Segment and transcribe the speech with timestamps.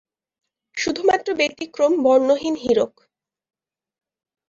[0.77, 2.93] শুধুমাত্র ব্যতিক্রম বর্ণহীন হীরক।